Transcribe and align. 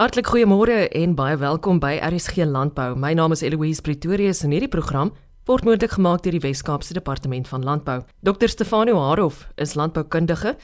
Hartlik 0.00 0.30
goeiemôre 0.32 0.88
en 0.96 1.12
baie 1.12 1.34
welkom 1.36 1.76
by 1.76 1.98
RSG 2.00 2.46
Landbou. 2.48 2.94
My 2.96 3.10
naam 3.12 3.34
is 3.34 3.42
Eloise 3.44 3.82
Pretorius 3.84 4.38
en 4.46 4.54
hierdie 4.54 4.70
program 4.72 5.10
word 5.44 5.66
moontlik 5.68 5.92
gemaak 5.92 6.22
deur 6.24 6.32
die 6.32 6.40
Wes-Kaapse 6.40 6.94
Departement 6.96 7.48
van 7.50 7.66
Landbou. 7.68 7.98
Dr 8.24 8.48
Stefano 8.48 8.94
Harof 8.96 9.42
is 9.60 9.74
landboukundige 9.76 10.54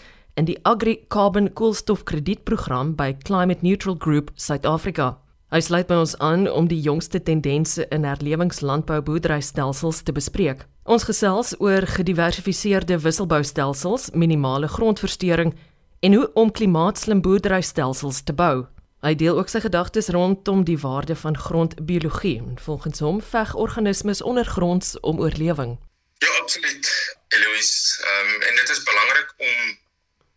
in 0.41 0.49
die 0.49 0.57
Agri 0.65 0.95
Carbon 1.13 1.51
Koolstofkredietprogram 1.53 2.95
by 2.97 3.11
Climate 3.29 3.61
Neutral 3.61 3.99
Group 4.01 4.31
Suid-Afrika. 4.41 5.19
Hy 5.53 5.61
sluit 5.61 5.91
by 5.91 5.99
ons 6.07 6.15
aan 6.25 6.47
om 6.49 6.71
die 6.71 6.81
jongste 6.81 7.21
tendense 7.21 7.85
in 7.93 8.09
herlewingslandbou 8.09 9.03
boerderystelsels 9.05 10.01
te 10.01 10.15
bespreek. 10.17 10.65
Ons 10.89 11.05
gesels 11.11 11.53
oor 11.61 11.85
gediversifiseerde 11.85 12.97
wisselboustelsels, 13.05 14.15
minimale 14.17 14.73
grondversteuring 14.73 15.53
en 16.01 16.17
hoe 16.17 16.25
om 16.33 16.49
klimaatslim 16.49 17.21
boerderystelsels 17.21 18.23
te 18.25 18.33
bou. 18.33 18.65
Hy 19.07 19.15
deel 19.15 19.37
ook 19.39 19.47
sy 19.47 19.61
gedagtes 19.63 20.09
rondom 20.11 20.65
die 20.67 20.79
waarde 20.83 21.15
van 21.17 21.37
grondbiologie. 21.39 22.43
Volgens 22.63 22.99
hom 22.99 23.23
veg 23.23 23.55
organismes 23.55 24.23
ondergronds 24.23 25.01
om 25.01 25.21
oorlewing. 25.21 25.77
Ja, 26.19 26.33
absoluut. 26.43 26.89
Eloise, 27.29 28.03
um, 28.03 28.43
en 28.49 28.57
dit 28.57 28.69
is 28.69 28.83
belangrik 28.83 29.35
om 29.37 29.79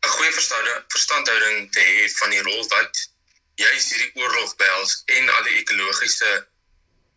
'n 0.06 0.12
goeie 0.16 0.34
verstandhouding 0.88 1.72
te 1.72 1.80
hê 1.80 2.12
van 2.20 2.30
die 2.30 2.42
rol 2.42 2.68
wat 2.68 3.10
juis 3.56 3.90
hierdie 3.90 4.12
oorlog 4.22 4.56
behels 4.56 5.02
en 5.06 5.30
al 5.30 5.44
die 5.44 5.58
ekologiese 5.64 6.48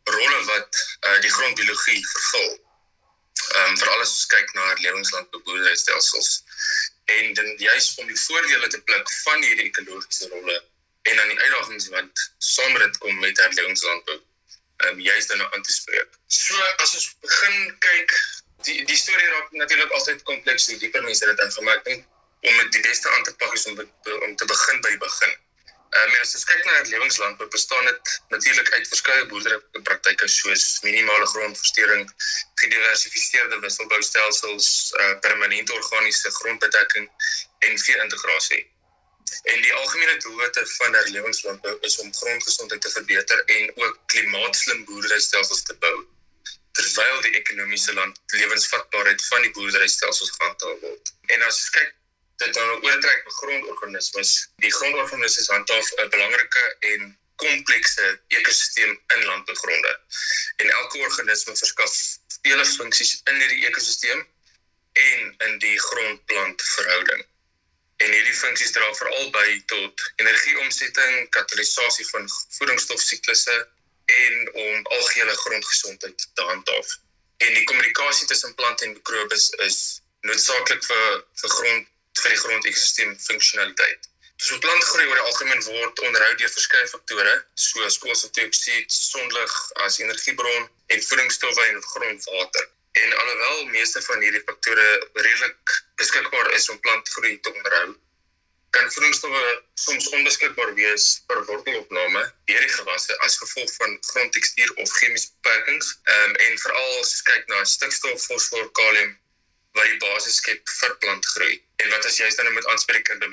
rolle 0.04 0.40
wat 0.44 0.98
uh, 1.06 1.20
die 1.20 1.34
grondbiologie 1.36 2.08
vervul. 2.14 2.50
Ehm 3.52 3.68
um, 3.68 3.78
veral 3.78 4.00
as 4.00 4.16
ons 4.16 4.26
kyk 4.26 4.52
na 4.52 4.72
lewenslandbeboerderystelsels 4.74 6.44
en 7.04 7.34
dan 7.34 7.56
juis 7.56 7.94
om 7.94 8.06
die 8.06 8.20
voordele 8.26 8.68
te 8.68 8.80
pluk 8.80 9.16
van 9.22 9.42
hierdie 9.42 9.68
ekologiese 9.68 10.28
rolle 10.28 10.62
en 11.02 11.16
dan 11.16 11.28
die 11.28 11.40
uitdagings 11.40 11.88
wat 11.88 12.26
saam 12.38 12.72
met 12.72 12.82
dit 12.82 12.98
kom 12.98 13.18
met 13.18 13.38
herlewingslandbou. 13.38 14.20
Um, 14.86 15.00
juist 15.00 15.28
dan 15.28 15.38
nou 15.38 15.48
aan 15.54 15.62
te 15.62 15.72
spreek. 15.72 16.08
So 16.26 16.58
as 16.82 16.94
ons 16.94 17.08
begin 17.20 17.76
kyk, 17.78 18.14
die 18.66 18.84
die 18.88 18.96
storie 18.96 19.28
raak 19.34 19.50
natuurlik 19.50 19.90
altyd 19.98 20.22
kompleks, 20.22 20.66
die 20.70 20.78
dieper 20.78 21.02
mense 21.02 21.26
dit 21.26 21.38
dan 21.38 21.52
vir 21.58 21.68
my 21.68 21.76
dink 21.86 22.04
om 22.42 22.58
dit 22.58 22.72
die 22.78 22.82
beste 22.88 23.10
aan 23.10 23.22
te 23.22 23.34
pak 23.38 23.54
is 23.54 23.66
om 23.70 23.78
om 24.26 24.36
te 24.36 24.48
begin 24.54 24.80
by 24.86 24.96
begin. 25.06 25.34
Ehm 25.92 26.08
um, 26.08 26.20
as 26.24 26.34
ons 26.38 26.44
kyk 26.48 26.64
na 26.64 26.74
herlewingslandbou, 26.78 27.48
bestaan 27.52 27.86
dit 27.86 28.12
natuurlik 28.34 28.70
uit 28.72 28.88
verskeie 28.88 29.26
boerderypraktyke 29.30 30.28
soos 30.34 30.64
minimale 30.86 31.26
grondversteuring, 31.34 32.06
gediversifiseerde 32.62 33.58
wisselboustelsels, 33.60 34.68
uh, 35.00 35.18
permanente 35.26 35.74
organiese 35.76 36.32
grondbedekking 36.40 37.10
en 37.68 37.78
vee-integrasie. 37.84 38.62
En 39.42 39.62
die 39.62 39.74
algemene 39.74 40.16
doelwitte 40.16 40.66
van 40.66 40.94
herlewingslandbou 40.94 41.76
is 41.88 41.98
om 41.98 42.14
grondgesondheid 42.14 42.80
te 42.80 42.90
verbeter 42.90 43.44
en 43.44 43.72
ook 43.84 43.98
klimaatslim 44.06 44.84
boerderystelsels 44.84 45.62
te 45.62 45.76
bou 45.84 45.96
terwyl 46.72 47.18
die 47.26 47.34
ekonomiese 47.40 47.94
land 47.94 48.20
lewensvatbaarheid 48.26 49.24
van 49.30 49.42
die 49.46 49.50
boerderystelsels 49.56 50.30
gehandhaaf 50.36 50.78
word. 50.84 51.12
En 51.34 51.42
as 51.48 51.58
jy 51.64 51.72
kyk 51.78 51.90
dit 52.44 52.54
dan 52.56 52.70
oortrek 52.86 53.26
op 53.26 53.34
grondorganismes, 53.40 54.32
die 54.64 54.72
grondorganismes 54.78 55.50
handhaaf 55.52 55.90
'n 56.04 56.08
belangrike 56.14 56.64
en 56.92 57.18
komplekse 57.44 58.06
ekosisteem 58.38 58.94
in 59.16 59.24
landbegronde. 59.24 59.92
En 60.56 60.70
elke 60.70 60.98
organisme 61.08 61.56
verskaf 61.56 61.98
vele 62.42 62.64
funksies 62.64 63.20
in 63.24 63.42
hierdie 63.42 63.66
ekosisteem 63.66 64.24
en 64.92 65.34
in 65.48 65.58
die 65.58 65.78
grondplant 65.88 66.62
verhouding 66.76 67.30
en 68.02 68.10
hierdie 68.10 68.34
funksies 68.34 68.74
dra 68.74 68.88
veral 68.98 69.30
by 69.34 69.48
tot 69.70 70.04
energieomsetting, 70.24 71.28
katalisasie 71.36 72.06
van 72.10 72.28
voedingsstofsiklusse 72.58 73.56
en 74.16 74.52
om 74.52 74.86
algehele 74.96 75.36
grondgesondheid 75.44 76.28
te 76.34 76.46
handhaaf. 76.50 76.94
En 77.46 77.54
die 77.54 77.66
kommunikasie 77.70 78.26
tussen 78.30 78.54
plante 78.54 78.86
en 78.86 78.96
mikrobes 78.96 79.50
is 79.66 79.78
noodsaaklik 80.26 80.82
vir 80.88 81.06
vir 81.42 81.54
grond 81.58 81.88
vir 82.20 82.34
die 82.34 82.40
grondekosisteem 82.42 83.14
funksionaliteit. 83.26 84.08
So 84.42 84.58
plantgroei 84.58 85.06
oor 85.06 85.18
die 85.20 85.28
algemeen 85.30 85.62
word 85.68 86.02
onderhou 86.08 86.32
deur 86.40 86.52
verskeie 86.56 86.88
faktore 86.90 87.34
soos 87.54 87.98
koolstofdioksied, 88.02 88.90
sonlig 88.90 89.54
as 89.86 90.00
energiebron 90.02 90.68
en 90.94 91.04
voedingsstowwe 91.08 91.66
en 91.70 91.82
grondwater. 91.92 92.68
En 93.02 93.14
alhoewel 93.22 93.64
meeste 93.76 94.02
van 94.08 94.20
hierdie 94.20 94.42
faktore 94.48 94.88
redelik 95.14 95.76
beskikbaar 96.02 96.50
is 96.58 96.68
om 96.72 96.80
plantgroei 96.84 97.36
te 97.40 97.54
onderhou, 97.54 97.94
kan 98.72 98.92
voedingsstowwe 98.92 99.42
soms 99.84 100.08
onbeskikbaar 100.16 100.70
wees 100.78 101.06
vir 101.28 101.40
wortelopname 101.48 102.22
deur 102.50 102.62
die 102.66 102.76
gewasse 102.76 103.16
as 103.26 103.36
gevolg 103.40 103.72
van 103.80 103.98
grondtekstuur 104.10 104.70
of 104.84 104.94
chemiese 105.00 105.28
beperkings. 105.34 105.90
Ehm 106.14 106.30
um, 106.30 106.38
en 106.46 106.62
veral 106.62 106.94
as 107.00 107.12
jy 107.16 107.26
kyk 107.32 107.52
na 107.52 107.64
stikstof, 107.74 108.24
fosfor, 108.30 108.70
kalium 108.80 109.12
wat 109.76 109.88
die 109.88 110.00
basis 110.04 110.38
skep 110.40 110.72
vir 110.78 110.96
plantgroei. 111.04 111.52
En 111.84 111.92
wat 111.92 112.08
as 112.08 112.16
jy 112.20 112.30
dan 112.38 112.52
met 112.56 112.66
aanspreekende 112.72 113.28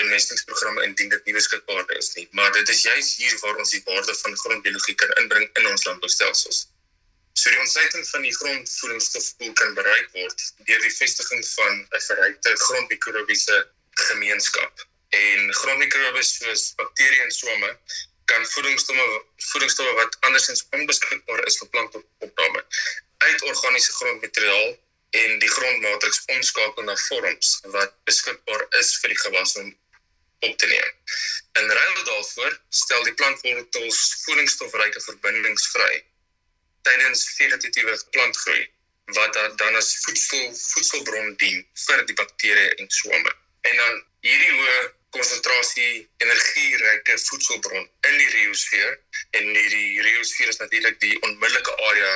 bemestingsprogramme 0.00 0.88
indien 0.88 1.12
dit 1.12 1.28
nie 1.28 1.36
beskikbaar 1.36 1.84
is 1.98 2.10
nie, 2.16 2.26
maar 2.40 2.52
dit 2.56 2.74
is 2.74 2.82
juis 2.88 3.14
hier 3.20 3.38
waar 3.44 3.60
ons 3.60 3.76
die 3.76 3.84
waarde 3.86 4.16
van 4.22 4.40
grondbiologie 4.44 4.96
kan 5.04 5.14
inbring 5.22 5.48
in 5.60 5.70
ons 5.72 5.84
landboustelsels. 5.88 6.66
So 7.38 7.50
die 7.54 7.58
ontsluiting 7.62 8.06
van 8.08 8.24
die 8.26 8.34
grondvoedingsstofpool 8.34 9.52
kan 9.58 9.74
bereik 9.76 10.06
word 10.14 10.40
deur 10.66 10.80
die 10.82 10.94
vestiging 10.94 11.44
van 11.48 11.74
'n 11.98 12.00
verrykte 12.06 12.54
grondmikrobiese 12.62 13.58
gemeenskap. 14.08 14.82
En 15.18 15.52
grondmikrobes 15.60 16.32
soos 16.38 16.64
bakterieë 16.80 17.26
en 17.26 17.30
swamme 17.36 17.70
kan 18.32 18.48
voedingsstowwe 18.54 19.20
voedingsstowwe 19.52 19.94
wat 20.00 20.18
andersins 20.30 20.64
onbeskikbaar 20.80 21.44
is 21.52 21.60
vir 21.62 21.70
plantopname 21.76 22.64
uit 23.28 23.46
organiese 23.52 23.96
grondmateriaal 24.00 24.68
en 25.22 25.38
die 25.46 25.54
grondmatriks 25.54 26.20
omskakel 26.34 26.90
na 26.90 26.98
vorms 27.06 27.54
wat 27.78 27.96
beskikbaar 28.10 28.66
is 28.82 28.94
vir 28.98 29.14
die 29.14 29.22
gewas 29.22 29.56
om 29.62 29.72
op 30.50 30.58
te 30.58 30.74
neem. 30.74 30.92
In 31.62 31.70
ruil 31.80 32.04
daarvoor 32.12 32.60
stel 32.82 33.10
die 33.10 33.18
plantwortels 33.22 34.04
voedingsstofryke 34.26 35.06
verbindings 35.10 35.72
vry 35.78 35.92
tydens 36.86 37.24
vegetatiewe 37.38 37.94
plantgroei 38.10 38.64
wat 39.16 39.38
dan 39.56 39.76
as 39.80 39.94
voedsel 40.04 40.50
voedselbron 40.52 41.36
dien 41.40 41.62
vir 41.86 42.04
die 42.10 42.16
bakterieë 42.20 42.74
en 42.82 42.90
swamme. 42.92 43.32
En 43.70 43.76
dan 43.76 44.02
hierdie 44.26 44.52
hoë 44.52 44.80
konsentrasie 45.16 46.08
energieryke 46.24 47.16
voedselbron 47.24 47.86
in 48.10 48.18
die 48.20 48.28
riosfeer 48.34 48.98
en 49.38 49.48
hierdie 49.48 50.02
riosfeer 50.04 50.52
is 50.52 50.60
natuurlik 50.60 51.00
die 51.00 51.14
onmiddellike 51.22 51.76
area 51.88 52.12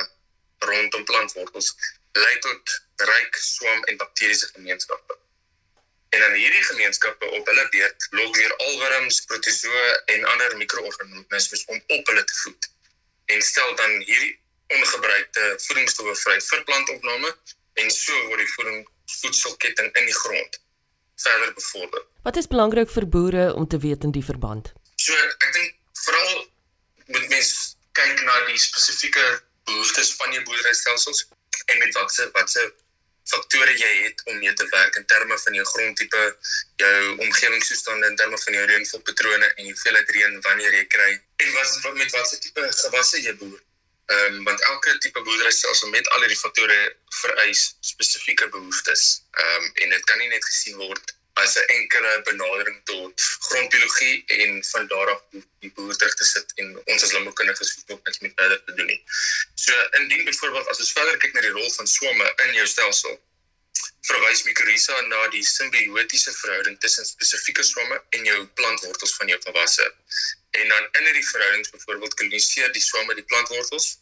rondom 0.69 1.05
plantwortels 1.09 1.73
lei 2.13 2.35
tot 2.45 2.75
ryk 3.09 3.41
swam 3.41 3.83
en 3.89 3.97
bakteriese 3.97 4.51
gemeenskappe. 4.53 5.17
En 6.13 6.21
dan 6.21 6.37
hierdie 6.37 6.63
gemeenskappe 6.69 7.25
op 7.25 7.49
hulle 7.49 7.65
beurt 7.73 8.07
lok 8.19 8.35
weer 8.37 8.53
alwurms, 8.67 9.23
protozoë 9.31 9.89
en 10.13 10.29
ander 10.35 10.57
mikroorganismes 10.61 11.65
om 11.65 11.81
op 11.97 12.13
hulle 12.13 12.23
te 12.23 12.39
voed 12.43 12.69
en 13.33 13.41
stel 13.41 13.75
dan 13.75 13.99
hierdie 14.05 14.35
ongebruikte 14.79 15.43
voedingsstowwe 15.67 16.15
vry 16.23 16.39
vir 16.49 16.65
plantopname 16.69 17.31
en 17.81 17.91
so 17.91 18.25
word 18.29 18.43
die 18.43 18.51
voeding 18.55 18.83
voedselketting 19.19 19.89
in 19.99 20.09
die 20.09 20.17
grond 20.17 20.59
verder 21.23 21.53
bevorder. 21.53 22.05
Wat 22.23 22.37
is 22.41 22.47
belangrik 22.47 22.91
vir 22.91 23.07
boere 23.15 23.45
om 23.53 23.67
te 23.67 23.79
weet 23.79 24.03
in 24.03 24.13
die 24.15 24.25
verband? 24.25 24.73
So 24.95 25.13
ek 25.13 25.49
dink 25.57 25.75
veral 26.05 26.45
moet 27.15 27.27
mens 27.29 27.51
kyk 27.97 28.23
na 28.27 28.37
die 28.49 28.59
spesifieke 28.59 29.25
behoeftes 29.69 30.13
van 30.19 30.33
jou 30.35 30.43
boerderystelsels 30.47 31.27
en 31.65 31.77
met 31.79 31.93
watse 31.97 32.29
watse 32.37 32.71
faktore 33.31 33.71
jy 33.79 33.91
het 34.03 34.21
om 34.27 34.39
mee 34.39 34.53
te 34.59 34.65
werk 34.71 34.97
in 34.99 35.05
terme 35.07 35.37
van 35.39 35.55
jou 35.55 35.65
grondtipe, 35.65 36.23
jou 36.81 36.97
omgewingstoestande 37.25 38.09
in 38.11 38.17
terme 38.19 38.39
van 38.45 38.57
jou 38.57 38.63
reënvalpatrone 38.71 39.51
en 39.53 39.69
hoeveelheid 39.69 40.09
reën 40.17 40.41
wanneer 40.47 40.75
jy 40.79 40.87
kry 40.95 41.11
en 41.45 41.53
wat 41.59 41.93
met 41.99 42.11
watse 42.17 42.39
tipe 42.43 42.65
gewasse 42.81 43.21
jy 43.23 43.35
boer. 43.39 43.61
Ehm 44.05 44.35
um, 44.35 44.43
want 44.43 44.61
elke 44.61 44.97
tipe 44.97 45.21
boerderystelsel 45.21 45.89
met 45.89 46.09
al 46.09 46.19
hierdie 46.25 46.39
faktore 46.39 46.79
vereis 47.21 47.75
spesifieke 47.79 48.49
behoeftes. 48.49 49.23
Ehm 49.31 49.63
um, 49.63 49.71
en 49.73 49.89
dit 49.89 50.03
kan 50.09 50.17
nie 50.17 50.27
net 50.27 50.45
gesien 50.45 50.77
word 50.77 51.15
as 51.33 51.55
'n 51.57 51.65
enkele 51.77 52.21
benadering 52.23 52.81
tot 52.83 53.21
grondbiologie 53.47 54.23
en 54.25 54.63
van 54.71 54.87
daar 54.87 55.09
af 55.13 55.21
die 55.31 55.71
boer 55.75 55.95
terug 55.95 56.15
te 56.15 56.25
sit 56.25 56.51
en 56.55 56.81
ons 56.85 57.03
as 57.03 57.11
landboukundiges 57.11 57.73
hoef 57.75 57.95
ook 57.95 58.05
niks 58.05 58.33
verder 58.35 58.63
te 58.63 58.73
doen 58.73 58.85
nie. 58.85 59.01
So 59.55 59.73
indien 59.99 60.23
byvoorbeeld 60.23 60.67
as 60.67 60.79
ons 60.79 60.91
verder 60.91 61.17
kyk 61.17 61.33
na 61.33 61.41
die 61.41 61.55
rol 61.57 61.71
van 61.71 61.87
swamme 61.87 62.33
in 62.45 62.53
jou 62.53 62.67
stelsel, 62.67 63.17
verwys 64.07 64.43
Mikrisa 64.43 64.95
na 65.07 65.27
die 65.31 65.43
simbiotiese 65.47 66.33
verhouding 66.35 66.79
tussen 66.83 67.05
spesifieke 67.07 67.63
swamme 67.63 68.01
en 68.17 68.25
jou 68.27 68.39
plantwortels 68.59 69.15
van 69.19 69.31
jou 69.31 69.39
gewasse. 69.45 69.85
En 70.59 70.67
dan 70.67 70.89
in 70.99 71.07
hierdie 71.07 71.27
verhoudings 71.29 71.71
byvoorbeeld 71.75 72.17
koloniseer 72.19 72.71
die 72.75 72.83
swamme 72.83 73.15
die 73.15 73.27
plantwortels 73.31 73.97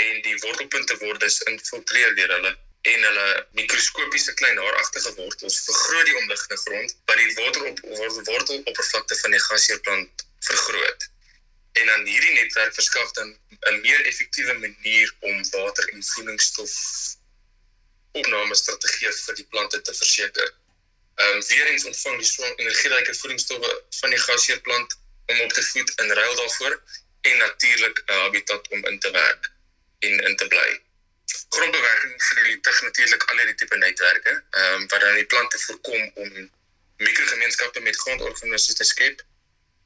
en 0.00 0.22
die 0.22 0.36
wortelpunte 0.46 0.96
word 1.04 1.20
dus 1.20 1.40
infiltreer 1.52 2.14
deur 2.16 2.34
hulle 2.38 2.56
en 2.88 3.06
hulle 3.08 3.28
mikroskopiese 3.58 4.34
klein 4.40 4.58
haaragtige 4.58 5.12
wortels 5.18 5.60
vergroot 5.66 6.06
die 6.08 6.16
omliggende 6.22 6.58
grond 6.64 6.96
wat 7.10 7.20
die 7.20 7.32
wortel 7.36 7.66
op 7.70 7.80
wortel 8.28 8.62
oppervlakte 8.72 9.18
van 9.22 9.36
die 9.36 9.42
gasheerplant 9.48 10.26
vergroot. 10.48 11.08
dan 11.90 12.06
hierdie 12.06 12.34
netwerk 12.34 12.74
verskaf 12.74 13.12
dan 13.18 13.36
'n 13.68 13.80
meer 13.80 14.06
effektiewe 14.06 14.54
manier 14.64 15.14
om 15.20 15.50
water 15.50 15.88
en 15.92 16.04
voedingsstof 16.12 16.74
opname 18.18 18.54
strategieë 18.54 19.12
vir 19.24 19.38
die 19.38 19.46
plante 19.52 19.80
te 19.86 19.94
verseker. 19.94 20.50
Ehm 21.20 21.36
um, 21.36 21.46
weer 21.46 21.66
eens 21.70 21.84
ontvang 21.84 22.18
die 22.18 22.26
swang 22.26 22.52
energieryke 22.58 23.14
voedingsstowwe 23.14 23.72
van 24.00 24.14
die 24.14 24.20
gasheerplant 24.26 24.96
om 25.32 25.40
op 25.40 25.52
te 25.52 25.62
voed 25.62 25.90
in 26.02 26.12
ruil 26.18 26.36
daarvoor 26.42 26.76
en 27.30 27.36
natuurlik 27.38 28.02
'n 28.06 28.22
habitat 28.22 28.68
om 28.68 28.86
in 28.86 28.98
te 28.98 29.10
werk 29.10 29.50
en 29.98 30.24
in 30.28 30.36
te 30.36 30.46
bly. 30.46 30.70
Grondbewerking 31.48 32.22
vernietig 32.22 32.82
natuurlik 32.82 33.24
al 33.24 33.36
hierdie 33.36 33.54
tipe 33.54 33.76
netwerke, 33.76 34.32
ehm 34.50 34.74
um, 34.74 34.88
wat 34.88 35.00
dan 35.00 35.14
die 35.14 35.26
plante 35.34 35.58
voorkom 35.58 36.10
om 36.14 36.50
mikrogemeenskappe 36.96 37.80
met 37.80 37.96
grondorganismes 37.96 38.74
te 38.74 38.84
skep 38.84 39.22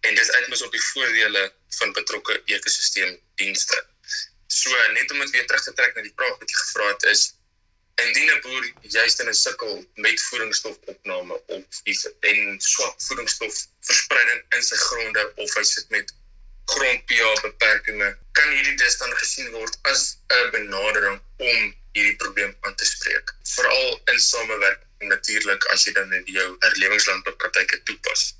en 0.00 0.15
dit 0.15 0.32
uitmis 0.32 0.62
op 0.62 0.73
die 0.73 0.82
voordele 0.82 1.53
van 1.79 1.93
betrokke 1.93 2.43
ekosisteemdienste. 2.44 3.87
So 4.47 4.93
net 4.93 5.11
om 5.11 5.19
dit 5.19 5.31
weer 5.31 5.47
terug 5.47 5.62
te 5.62 5.73
trek 5.73 5.94
na 5.94 6.03
die 6.03 6.12
vraag 6.17 6.38
wat 6.38 6.50
jy 6.50 6.56
gevra 6.56 6.88
het 6.88 7.03
is 7.03 7.23
indien 8.02 8.31
'n 8.31 8.41
boer 8.41 8.73
juist 8.81 9.20
in 9.20 9.29
'n 9.29 9.35
sukkel 9.35 9.87
met 9.94 10.23
voedingsstofopname 10.23 11.43
of 11.46 11.81
iets 11.82 12.08
en 12.20 12.61
swak 12.61 12.94
voedingsstofverspreiding 13.06 14.43
in 14.56 14.62
sy 14.62 14.76
gronde 14.76 15.32
of 15.35 15.55
hy 15.55 15.62
sit 15.62 15.88
met 15.88 16.12
grond 16.64 17.06
pH 17.06 17.41
beperkings, 17.43 18.17
kan 18.32 18.49
hierdie 18.56 18.76
dus 18.76 18.96
dan 18.99 19.17
gesien 19.17 19.50
word 19.50 19.79
as 19.82 20.17
'n 20.38 20.50
benadering 20.50 21.20
om 21.37 21.75
hierdie 21.93 22.17
probleem 22.17 22.56
aan 22.61 22.75
te 22.75 22.85
spreek. 22.85 23.35
Veral 23.43 24.00
in 24.12 24.20
samewerking 24.20 25.08
natuurlik 25.14 25.64
as 25.64 25.85
jy 25.85 25.93
dan 25.93 26.12
in 26.12 26.25
jou 26.25 26.56
herlewingslandboupraktyke 26.58 27.82
toepas. 27.82 28.35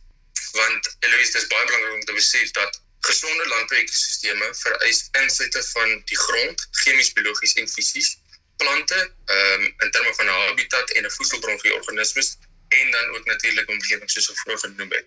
Want 0.53 0.97
Eloise, 1.01 1.33
dit 1.33 1.43
is 1.43 1.47
baie 1.47 1.67
belangrik 1.67 1.93
om 1.93 2.05
te 2.05 2.13
besef 2.13 2.51
dat 2.51 2.81
gesonde 3.01 3.47
landbouekosisteme 3.47 4.55
vereis 4.55 5.09
insette 5.13 5.63
van 5.63 6.03
die 6.05 6.19
grond, 6.19 6.69
chemies, 6.71 7.13
biologies 7.13 7.55
en 7.61 7.69
fisies 7.69 8.17
plante 8.57 9.13
ehm 9.25 9.63
um, 9.63 9.75
in 9.79 9.91
terme 9.91 10.15
van 10.15 10.27
'n 10.27 10.29
habitat 10.29 10.91
en 10.91 11.05
'n 11.05 11.11
voedselbron 11.11 11.54
vir 11.54 11.54
die 11.67 11.75
organismes 11.75 12.35
en 12.79 12.91
dan 12.91 13.13
ook 13.17 13.27
natuurlik 13.31 13.69
omgewing 13.77 14.11
soos 14.11 14.31
ek 14.33 14.41
vroeër 14.43 14.65
genoem 14.67 14.93
het. 14.97 15.07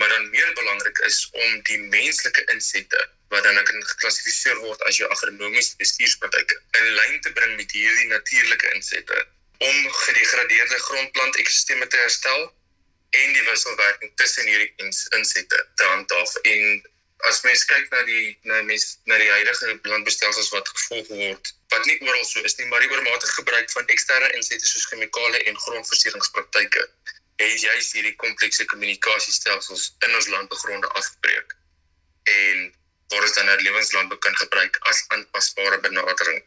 Maar 0.00 0.08
dan 0.08 0.30
meer 0.30 0.52
belangrik 0.58 0.98
is 1.08 1.18
om 1.30 1.62
die 1.68 1.80
menslike 1.94 2.44
insette 2.54 3.00
wat 3.30 3.42
dan 3.46 3.64
kan 3.64 3.84
geklassifiseer 3.92 4.56
word 4.64 4.80
as 4.88 4.96
jou 4.98 5.08
agronomiese 5.14 5.76
bestuurspraktyke 5.82 6.56
in 6.80 6.88
lyn 6.98 7.20
te 7.26 7.32
bring 7.36 7.52
met 7.58 7.74
hierdie 7.76 8.08
natuurlike 8.12 8.72
insette 8.74 9.18
om 9.60 9.90
gedegradeerde 10.06 10.78
grondplant 10.86 11.36
ekosisteme 11.36 11.86
te 11.86 12.00
herstel 12.00 12.46
en 13.20 13.32
die 13.36 13.44
wisselwerking 13.50 14.12
tussen 14.22 14.48
hierdie 14.48 14.72
insette 15.18 15.60
te 15.76 15.90
handhaaf 15.92 16.34
en 16.54 16.82
as 17.28 17.42
mens 17.44 17.64
kyk 17.68 17.90
na 17.92 18.02
die 18.08 18.38
na 18.48 18.62
mens 18.62 18.98
na 19.04 19.18
die 19.20 19.30
huidige 19.30 19.78
landbestelsels 19.92 20.50
wat 20.54 20.68
gevolg 20.74 21.08
word 21.08 21.54
wat 21.74 21.86
nie 21.86 21.98
oral 22.08 22.24
so 22.24 22.42
is 22.48 22.56
nie 22.58 22.68
maar 22.72 22.84
die 22.84 22.90
oormatige 22.90 23.32
gebruik 23.40 23.70
van 23.76 23.94
eksterne 23.96 24.32
insette 24.38 24.66
soos 24.66 24.88
chemikale 24.92 25.42
en 25.50 25.58
grondverseringspraktyke 25.66 26.86
het 27.40 27.60
juis 27.60 27.92
hierdie 27.92 28.16
komplekse 28.20 28.64
kommunikasiestelsels 28.72 29.84
in 30.06 30.14
ons 30.14 30.28
landbegronde 30.28 30.88
afgebreek. 31.00 31.56
En 32.22 32.74
waar 33.08 33.24
is 33.24 33.32
dan 33.32 33.48
nou 33.48 33.56
lewenslandbou 33.62 34.18
kan 34.18 34.36
gebruik 34.36 34.76
as 34.92 35.04
aanpasbare 35.14 35.80
benadering 35.80 36.42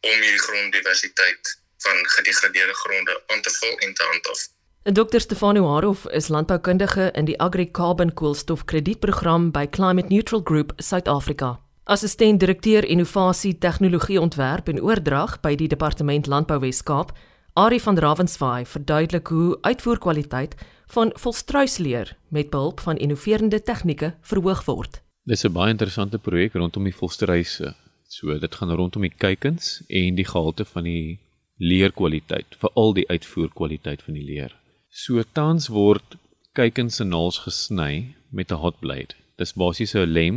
om 0.00 0.24
hierdie 0.24 0.44
gronddiversiteit 0.46 1.52
van 1.84 2.08
gedegradeerde 2.16 2.74
gronde 2.74 3.22
aan 3.26 3.42
te 3.42 3.52
vul 3.58 3.78
en 3.78 3.94
te 3.94 4.04
handhaaf 4.04 4.48
Dr 4.84 5.20
Stefano 5.20 5.68
Harof 5.68 6.08
is 6.10 6.28
landboukundige 6.28 7.10
in 7.14 7.24
die 7.24 7.40
Agri 7.40 7.70
Carbon 7.70 8.14
Koolstof 8.14 8.64
Kredietprogram 8.64 9.52
by 9.52 9.66
Climate 9.66 10.08
Neutral 10.08 10.40
Group 10.44 10.72
Suid-Afrika. 10.76 11.60
Assistent 11.84 12.40
direkteur 12.40 12.84
innovasie, 12.84 13.58
tegnologie 13.58 14.20
ontwerp 14.20 14.68
en 14.68 14.80
oordrag 14.82 15.36
by 15.40 15.54
die 15.54 15.68
Departement 15.68 16.26
Landbou 16.26 16.58
Wes-Kaap, 16.58 17.12
Ari 17.54 17.78
van 17.80 17.98
Ravenswaai 17.98 18.66
verduidelik 18.66 19.30
hoe 19.30 19.58
uitvoerkwaliteit 19.60 20.56
van 20.86 21.12
volstruisleer 21.14 22.16
met 22.28 22.50
behulp 22.50 22.80
van 22.80 22.98
innoverende 22.98 23.62
tegnieke 23.62 24.14
verhoog 24.20 24.64
word. 24.64 24.98
Dis 25.22 25.44
'n 25.44 25.52
baie 25.52 25.70
interessante 25.70 26.18
projek 26.18 26.54
rondom 26.54 26.84
die 26.84 26.94
volstruise. 26.94 27.74
So 28.08 28.38
dit 28.38 28.54
gaan 28.54 28.74
rondom 28.74 29.02
die 29.02 29.14
kuikens 29.16 29.82
en 29.86 30.14
die 30.14 30.26
gehalte 30.26 30.64
van 30.64 30.82
die 30.82 31.18
leerkwaliteit, 31.56 32.46
veral 32.58 32.92
die 32.94 33.08
uitvoerkwaliteit 33.08 34.02
van 34.02 34.14
die 34.14 34.24
leer. 34.24 34.61
So 34.92 35.22
tans 35.36 35.70
word 35.72 36.18
kuikens 36.52 36.98
se 36.98 37.04
naels 37.08 37.38
gesny 37.44 37.92
met 38.36 38.52
'n 38.52 38.60
hot 38.62 38.76
blade. 38.84 39.14
Dis 39.38 39.52
basies 39.60 39.94
'n 39.94 40.12
lem 40.16 40.36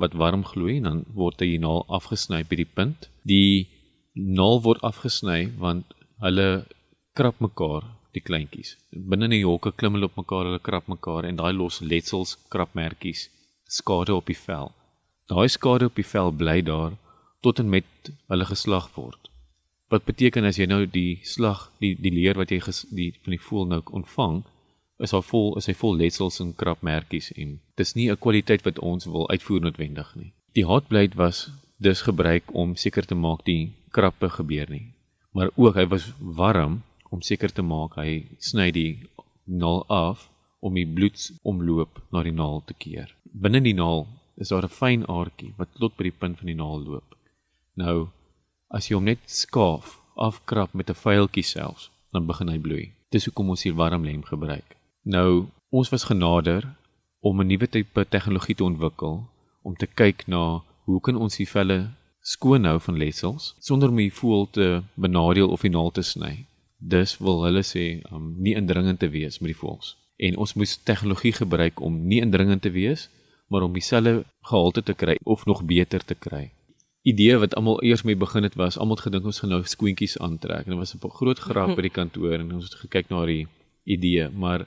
wat 0.00 0.14
warm 0.20 0.44
gloei 0.50 0.76
en 0.76 0.86
dan 0.88 1.00
word 1.20 1.38
die 1.42 1.58
naal 1.58 1.82
afgesny 1.98 2.40
by 2.48 2.56
die 2.62 2.72
punt. 2.76 3.08
Die 3.32 3.66
naal 4.38 4.62
word 4.66 4.80
afgesny 4.90 5.40
want 5.64 5.86
hulle 6.24 6.48
krap 7.18 7.36
mekaar, 7.46 7.82
die 8.14 8.24
kleintjies. 8.28 8.70
Binne 9.08 9.24
in 9.24 9.36
die 9.38 9.48
hokke 9.50 9.72
klim 9.78 9.94
hulle 9.94 10.10
op 10.10 10.16
mekaar, 10.22 10.44
hulle 10.48 10.66
krap 10.68 10.86
mekaar 10.94 11.24
en 11.24 11.36
daai 11.40 11.52
los 11.52 11.80
letsels, 11.80 12.38
krapmerkies, 12.52 13.28
skade 13.78 14.14
op 14.14 14.26
die 14.26 14.40
vel. 14.46 14.70
Daai 15.30 15.48
skade 15.48 15.84
op 15.90 15.96
die 15.96 16.10
vel 16.12 16.30
bly 16.30 16.58
daar 16.62 16.92
tot 17.42 17.58
en 17.58 17.68
met 17.74 17.90
hulle 18.30 18.46
geslag 18.54 18.86
word. 18.94 19.22
Wat 19.88 20.04
beteken 20.04 20.44
as 20.44 20.58
jy 20.58 20.66
nou 20.66 20.86
die 20.86 21.20
slag 21.22 21.70
die 21.78 21.94
die 21.94 22.10
leer 22.10 22.34
wat 22.34 22.50
jy 22.50 22.58
ges, 22.60 22.84
die 22.90 23.12
van 23.22 23.36
die 23.36 23.42
voel 23.48 23.66
nou 23.70 23.82
ontvang 24.00 24.42
is 24.98 25.12
al 25.12 25.22
vol 25.22 25.54
is 25.60 25.68
hy 25.68 25.74
vol 25.76 25.96
letsels 26.00 26.40
en 26.40 26.54
krapmerkies 26.60 27.30
en 27.36 27.58
dis 27.76 27.94
nie 27.94 28.10
'n 28.10 28.16
kwaliteit 28.16 28.64
wat 28.64 28.78
ons 28.78 29.04
wil 29.04 29.28
uitvoer 29.30 29.60
noodwendig 29.60 30.14
nie. 30.16 30.32
Die 30.54 30.64
hotblade 30.64 31.16
was 31.16 31.50
dus 31.78 32.02
gebruik 32.02 32.44
om 32.52 32.76
seker 32.76 33.06
te 33.06 33.14
maak 33.14 33.44
die 33.44 33.72
krappe 33.92 34.28
gebeur 34.28 34.70
nie. 34.70 34.92
Maar 35.32 35.50
ook 35.56 35.74
hy 35.74 35.86
was 35.86 36.12
warm 36.18 36.82
om 37.10 37.22
seker 37.22 37.52
te 37.52 37.62
maak 37.62 37.96
hy 37.96 38.26
sny 38.38 38.70
die 38.70 38.92
naal 39.44 39.84
af 39.88 40.28
om 40.60 40.74
die 40.74 40.86
bloedsomloop 40.86 42.00
na 42.12 42.22
die 42.22 42.32
naal 42.32 42.62
te 42.66 42.74
keer. 42.74 43.12
Binne 43.24 43.60
die 43.60 43.76
naal 43.76 44.06
is 44.36 44.48
daar 44.48 44.64
'n 44.64 44.76
fyn 44.80 45.02
aardjie 45.06 45.52
wat 45.58 45.68
tot 45.78 45.96
by 45.96 46.04
die 46.08 46.18
punt 46.20 46.38
van 46.38 46.46
die 46.46 46.60
naal 46.62 46.80
loop. 46.80 47.16
Nou 47.76 48.08
As 48.68 48.88
jy 48.88 48.96
hom 48.96 49.04
net 49.06 49.20
skaaf, 49.30 49.92
afkrap 50.18 50.72
met 50.74 50.90
'n 50.90 50.98
vuiltjie 51.02 51.44
selfs, 51.46 51.90
dan 52.12 52.26
begin 52.26 52.48
hy 52.48 52.58
bloei. 52.58 52.92
Dis 53.10 53.24
hoekom 53.26 53.50
ons 53.50 53.62
hier 53.62 53.74
warm 53.74 54.04
lem 54.04 54.22
gebruik. 54.22 54.76
Nou, 55.04 55.46
ons 55.70 55.90
was 55.90 56.08
genader 56.10 56.74
om 57.20 57.40
'n 57.40 57.46
nuwe 57.46 57.68
tipe 57.68 58.04
tegnologie 58.08 58.56
te 58.56 58.64
ontwikkel 58.64 59.14
om 59.62 59.74
te 59.76 59.86
kyk 59.86 60.26
na 60.26 60.62
hoe 60.84 61.00
kan 61.00 61.16
ons 61.16 61.36
die 61.36 61.48
velle 61.48 61.90
skoon 62.20 62.64
hou 62.64 62.78
van 62.80 62.98
letsels 62.98 63.54
sonder 63.58 63.88
om 63.88 63.96
die 63.96 64.12
voël 64.12 64.48
te 64.50 64.82
benadeel 64.94 65.48
of 65.50 65.60
die 65.60 65.70
naald 65.70 65.94
te 65.94 66.02
sny. 66.02 66.46
Dus 66.78 67.18
wil 67.18 67.44
hulle 67.44 67.62
sê 67.62 68.02
om 68.10 68.16
um, 68.16 68.34
nie 68.38 68.54
indringend 68.54 68.98
te 68.98 69.08
wees 69.08 69.38
met 69.38 69.52
die 69.52 69.60
voëls. 69.62 69.96
En 70.16 70.36
ons 70.36 70.54
moes 70.54 70.76
tegnologie 70.76 71.32
gebruik 71.32 71.80
om 71.80 72.06
nie 72.06 72.20
indringend 72.20 72.62
te 72.62 72.70
wees, 72.70 73.08
maar 73.48 73.62
om 73.62 73.72
dieselfde 73.72 74.24
gehalte 74.42 74.82
te 74.82 74.94
kry 74.94 75.16
of 75.22 75.46
nog 75.46 75.62
beter 75.62 76.04
te 76.04 76.14
kry 76.14 76.50
idee 77.06 77.36
wat 77.42 77.54
almal 77.54 77.82
eers 77.86 78.02
mee 78.02 78.18
begin 78.18 78.42
het 78.42 78.56
was 78.58 78.78
almal 78.78 78.98
het 78.98 79.06
gedink 79.06 79.28
ons 79.30 79.38
gaan 79.42 79.52
nou 79.54 79.62
skoentjies 79.64 80.18
aantrek. 80.18 80.64
En 80.66 80.74
dit 80.74 80.78
was 80.78 80.94
'n 80.94 81.16
groot 81.20 81.38
graaf 81.38 81.74
by 81.76 81.82
die 81.82 81.96
kantoor 81.98 82.38
en 82.38 82.52
ons 82.52 82.64
het 82.64 82.74
gekyk 82.84 83.08
na 83.08 83.26
die 83.26 83.46
idee 83.84 84.28
maar 84.28 84.66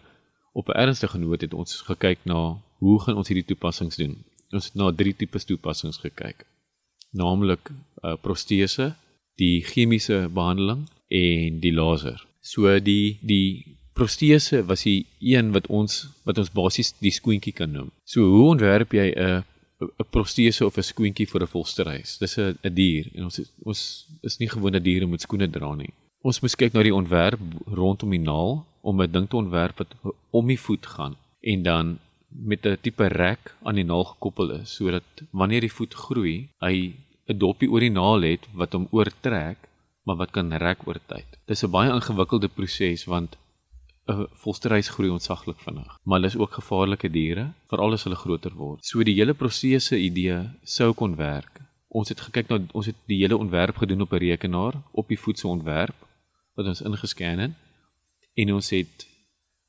op 0.53 0.67
'n 0.69 0.79
ernstige 0.83 1.17
noot 1.17 1.41
het 1.41 1.53
ons 1.53 1.81
gekyk 1.81 2.19
na 2.23 2.57
hoe 2.79 3.01
gaan 3.01 3.17
ons 3.17 3.27
hierdie 3.27 3.49
toepassings 3.51 3.95
doen. 3.95 4.15
Ons 4.51 4.65
het 4.65 4.75
na 4.75 4.91
drie 4.91 5.13
tipes 5.13 5.45
toepassings 5.45 5.97
gekyk. 5.97 6.45
Naamlik 7.11 7.71
uh, 8.03 8.15
protese 8.21 8.95
die 9.35 9.61
chemiese 9.63 10.29
behandeling 10.33 10.87
en 11.07 11.59
die 11.59 11.73
laser. 11.73 12.25
So 12.41 12.79
die 12.79 13.19
die 13.21 13.77
protese 13.93 14.65
was 14.65 14.83
die 14.83 15.05
een 15.19 15.51
wat 15.51 15.67
ons 15.67 16.07
wat 16.23 16.37
ons 16.37 16.51
basies 16.51 16.93
die 16.99 17.11
skoentjie 17.11 17.53
kan 17.53 17.71
noem. 17.71 17.91
So 18.03 18.23
hoe 18.23 18.49
ontwerp 18.49 18.93
jy 18.93 19.07
'n 19.15 19.43
'n 19.79 20.09
protese 20.13 20.65
of 20.65 20.77
'n 20.77 20.89
skoentjie 20.91 21.27
vir 21.31 21.41
'n 21.43 21.53
volstruis. 21.53 22.17
Dis 22.19 22.37
'n 22.37 22.73
dier 22.79 23.05
en 23.15 23.23
ons 23.23 23.39
ons 23.63 23.81
is 24.21 24.37
nie 24.39 24.49
gewoond 24.49 24.73
dat 24.73 24.83
diere 24.83 25.05
moet 25.05 25.21
skoene 25.21 25.49
dra 25.49 25.71
nie. 25.75 25.93
Ons 26.21 26.41
moet 26.41 26.55
kyk 26.55 26.73
na 26.73 26.83
die 26.83 26.95
ontwerp 27.01 27.39
rondom 27.65 28.11
die 28.11 28.25
naal 28.31 28.65
om 28.81 29.01
'n 29.01 29.11
ding 29.11 29.27
te 29.29 29.37
ontwerp 29.37 29.77
wat 29.77 29.91
om 30.31 30.47
die 30.47 30.59
voet 30.67 30.85
gaan 30.85 31.15
en 31.41 31.63
dan 31.63 31.99
met 32.29 32.65
'n 32.65 32.77
tipe 32.81 33.07
rek 33.07 33.55
aan 33.63 33.75
die 33.75 33.89
naal 33.91 34.03
gekoppel 34.03 34.51
is 34.61 34.75
sodat 34.75 35.07
wanneer 35.31 35.61
die 35.61 35.77
voet 35.77 35.93
groei, 35.93 36.49
hy 36.59 36.93
'n 37.29 37.37
dopie 37.37 37.69
oor 37.71 37.79
die 37.79 37.97
naal 38.01 38.21
het 38.21 38.43
wat 38.53 38.73
hom 38.73 38.87
oortrek, 38.91 39.57
maar 40.03 40.17
wat 40.17 40.31
kan 40.31 40.51
rek 40.53 40.87
oor 40.87 40.99
tyd. 41.07 41.29
Dis 41.47 41.63
'n 41.63 41.71
baie 41.71 41.91
ingewikkelde 41.91 42.47
proses 42.47 43.05
want 43.05 43.37
'n 44.09 44.27
volstruis 44.43 44.89
groei 44.89 45.09
ontsaglik 45.09 45.59
vinnig, 45.65 45.91
maar 46.03 46.17
hulle 46.17 46.31
is 46.33 46.37
ook 46.37 46.53
gevaarlike 46.59 47.09
diere, 47.09 47.45
veral 47.69 47.93
as 47.93 48.03
hulle 48.03 48.15
groter 48.15 48.53
word. 48.53 48.85
So 48.85 49.03
die 49.03 49.17
hele 49.19 49.33
prosesse 49.33 49.97
idee 49.97 50.39
sou 50.63 50.93
kon 50.93 51.15
werk. 51.15 51.61
Ons 51.87 52.09
het 52.09 52.21
gekyk 52.21 52.49
na 52.49 52.59
ons 52.71 52.85
het 52.85 52.95
die 53.05 53.21
hele 53.23 53.37
ontwerp 53.37 53.77
gedoen 53.81 54.01
op 54.01 54.13
'n 54.13 54.23
rekenaar 54.27 54.75
op 54.91 55.07
die 55.07 55.19
voetsoontwerp 55.19 55.95
wat 56.55 56.65
ons 56.65 56.81
ingescan 56.81 57.39
het 57.39 57.55
en 58.33 58.53
ons 58.53 58.69
het 58.69 59.07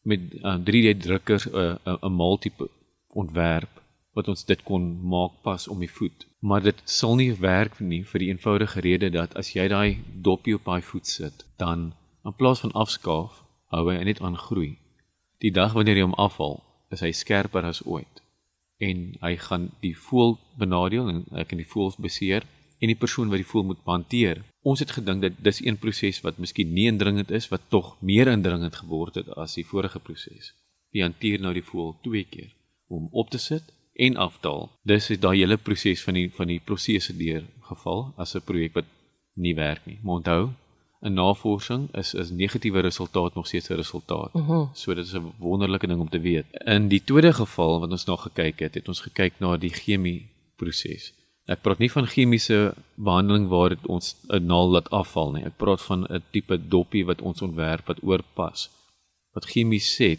met 0.02 0.20
uh, 0.42 0.56
3D 0.66 0.98
drukkers 1.06 1.44
'n 1.46 1.54
uh, 1.54 1.74
'n 1.84 1.98
uh, 2.04 2.16
multiple 2.22 2.68
ontwerp 3.08 3.72
wat 4.12 4.28
ons 4.28 4.44
dit 4.44 4.62
kon 4.62 4.84
maak 5.02 5.32
pas 5.42 5.68
om 5.68 5.78
die 5.78 5.90
voet. 5.90 6.26
Maar 6.40 6.62
dit 6.62 6.82
sal 6.84 7.14
nie 7.14 7.32
werk 7.34 7.78
nie 7.80 8.02
vir 8.04 8.18
die 8.18 8.28
eenvoudige 8.32 8.80
rede 8.80 9.10
dat 9.10 9.34
as 9.36 9.52
jy 9.54 9.68
daai 9.68 9.98
dopie 10.14 10.54
op 10.54 10.64
daai 10.64 10.82
voet 10.82 11.06
sit, 11.06 11.44
dan 11.56 11.92
in 12.24 12.34
plaas 12.36 12.60
van 12.60 12.72
afskaaf, 12.72 13.44
hou 13.74 13.86
hy 13.90 13.98
net 14.04 14.20
aan 14.20 14.36
groei. 14.36 14.78
Die 15.40 15.54
dag 15.54 15.72
wanneer 15.76 15.96
jy 15.96 16.08
hom 16.08 16.18
afhaal, 16.18 16.58
is 16.90 17.02
hy 17.04 17.12
skerper 17.14 17.64
as 17.64 17.84
ooit 17.86 18.20
en 18.80 19.00
hy 19.20 19.34
gaan 19.36 19.68
die 19.84 19.92
voël 19.96 20.38
benadeel 20.60 21.08
en 21.12 21.18
hy 21.36 21.44
kan 21.48 21.60
die 21.60 21.68
voëls 21.68 21.98
beseer 22.00 22.46
en 22.80 22.88
die 22.88 22.96
persoon 22.96 23.28
wat 23.28 23.42
die 23.42 23.48
voël 23.48 23.66
moet 23.68 23.82
hanteer. 23.84 24.40
Ons 24.64 24.80
het 24.80 24.94
gedink 24.96 25.20
dat 25.24 25.36
dis 25.44 25.60
een 25.64 25.76
proses 25.80 26.20
wat 26.24 26.40
miskien 26.40 26.72
nie 26.72 26.86
indringend 26.88 27.30
is 27.30 27.50
wat 27.52 27.68
tog 27.68 27.92
meer 28.00 28.30
indringend 28.32 28.80
geword 28.80 29.20
het 29.20 29.28
as 29.36 29.58
die 29.58 29.66
vorige 29.68 30.00
proses. 30.00 30.54
Die 30.96 31.04
hanteer 31.04 31.44
nou 31.44 31.52
die 31.56 31.64
voël 31.64 31.92
twee 32.06 32.24
keer 32.24 32.48
om 32.88 33.08
op 33.12 33.30
te 33.30 33.38
sit 33.38 33.68
en 34.00 34.16
aftaal. 34.16 34.70
Dis 34.88 35.10
is 35.12 35.20
daai 35.20 35.36
hele 35.42 35.60
proses 35.60 36.02
van 36.06 36.16
die 36.16 36.30
van 36.32 36.48
die 36.48 36.60
prosesse 36.64 37.16
deur 37.16 37.44
geval 37.68 38.06
as 38.16 38.34
'n 38.34 38.46
projek 38.48 38.74
wat 38.74 38.88
nie 39.36 39.54
werk 39.54 39.86
nie. 39.86 39.98
Maar 40.02 40.14
onthou, 40.14 40.50
'n 41.00 41.12
navorsing 41.12 41.94
is 41.94 42.14
is 42.14 42.30
negatiewe 42.30 42.80
resultaat 42.80 43.34
nog 43.34 43.46
steeds 43.46 43.68
'n 43.68 43.74
resultaat. 43.74 44.30
Uh 44.34 44.48
-huh. 44.48 44.68
So 44.72 44.94
dit 44.94 45.06
is 45.06 45.14
'n 45.14 45.32
wonderlike 45.38 45.86
ding 45.86 46.00
om 46.00 46.08
te 46.08 46.20
weet. 46.20 46.46
In 46.50 46.88
die 46.88 47.04
tweede 47.04 47.32
geval 47.32 47.80
wat 47.80 47.90
ons 47.90 48.04
nog 48.04 48.22
gekyk 48.22 48.58
het, 48.58 48.74
het 48.74 48.88
ons 48.88 49.00
gekyk 49.00 49.34
na 49.38 49.56
die 49.56 49.72
chemie 49.72 50.28
proses. 50.56 51.12
Ek 51.44 51.60
praat 51.60 51.78
nie 51.78 51.92
van 51.92 52.06
chemiese 52.06 52.74
behandeling 52.94 53.48
waar 53.48 53.68
dit 53.68 53.86
ons 53.86 54.16
'n 54.28 54.46
naal 54.46 54.68
laat 54.68 54.90
afval 54.90 55.32
nie. 55.32 55.44
Ek 55.44 55.56
praat 55.56 55.82
van 55.82 56.04
'n 56.04 56.22
tipe 56.30 56.68
doppie 56.68 57.04
wat 57.04 57.20
ons 57.22 57.42
ontwerp 57.42 57.86
wat 57.86 58.02
oorpas. 58.02 58.70
Wat 59.32 59.44
chemies 59.44 59.96
sê, 59.96 60.18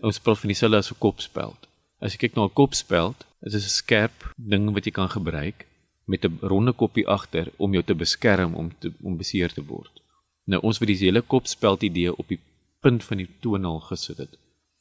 ons 0.00 0.18
praat 0.18 0.38
van 0.38 0.48
dieselfde 0.48 0.76
as 0.76 0.90
'n 0.90 0.98
kopspeld. 0.98 1.68
As 1.98 2.12
jy 2.12 2.18
kyk 2.18 2.34
na 2.34 2.44
'n 2.44 2.52
kopspeld, 2.52 3.16
dit 3.40 3.54
is 3.54 3.64
'n 3.64 3.78
skerp 3.82 4.32
ding 4.36 4.72
wat 4.72 4.84
jy 4.84 4.90
kan 4.90 5.08
gebruik 5.08 5.66
met 6.12 6.24
'n 6.24 6.38
ronde 6.52 6.72
koppie 6.72 7.06
agter 7.16 7.46
om 7.56 7.72
jou 7.72 7.84
te 7.84 7.94
beskerm 7.94 8.54
om 8.54 8.66
te 8.78 8.92
om 9.00 9.16
beseer 9.16 9.52
te 9.52 9.64
word. 9.64 9.94
Nou 10.44 10.60
ons 10.62 10.78
het 10.78 10.88
die 10.88 10.96
hele 11.06 11.22
kopspeld 11.32 11.82
idee 11.82 12.16
op 12.16 12.28
die 12.28 12.40
punt 12.80 13.04
van 13.04 13.16
die 13.16 13.28
tonaal 13.40 13.80
gesit 13.80 14.18
het. 14.18 14.32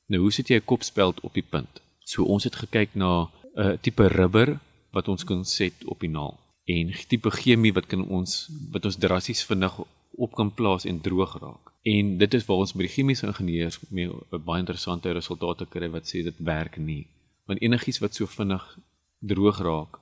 Nou 0.05 0.21
hoe 0.21 0.31
sit 0.31 0.47
jy 0.47 0.55
'n 0.55 0.69
kopspeld 0.71 1.19
op 1.27 1.33
die 1.33 1.49
punt? 1.53 1.81
So 2.11 2.23
ons 2.23 2.43
het 2.43 2.55
gekyk 2.55 2.89
na 2.93 3.11
'n 3.21 3.29
uh, 3.61 3.77
tipe 3.81 4.07
rubber 4.07 4.59
wat 4.91 5.07
ons 5.07 5.23
kan 5.23 5.45
set 5.45 5.85
op 5.85 5.99
die 5.99 6.09
naal 6.09 6.39
en 6.65 6.93
tipe 7.07 7.31
chemie 7.31 7.73
wat 7.73 7.87
kan 7.91 8.07
ons 8.07 8.49
wat 8.71 8.85
ons 8.85 8.97
drassies 8.97 9.43
vinnig 9.43 9.73
op 10.11 10.31
kan 10.35 10.53
plaas 10.53 10.85
en 10.85 11.01
droog 11.01 11.39
raak. 11.39 11.65
En 11.83 12.17
dit 12.17 12.33
is 12.33 12.45
waar 12.45 12.57
ons 12.57 12.73
by 12.73 12.83
die 12.87 12.95
chemiese 12.95 13.27
ingenieurs 13.27 13.79
mee 13.89 14.09
'n 14.09 14.43
baie 14.45 14.59
interessante 14.59 15.11
resultate 15.11 15.65
kry 15.65 15.89
wat 15.89 16.05
sê 16.11 16.23
dit 16.23 16.37
werk 16.37 16.77
nie. 16.77 17.07
Want 17.45 17.61
enigiets 17.61 17.99
wat 17.99 18.15
so 18.15 18.25
vinnig 18.25 18.77
droog 19.19 19.59
raak 19.59 19.99